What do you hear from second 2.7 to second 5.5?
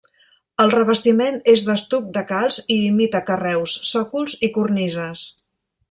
i imita carreus, sòcols i cornises.